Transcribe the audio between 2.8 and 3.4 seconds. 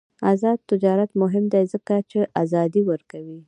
ورکوي.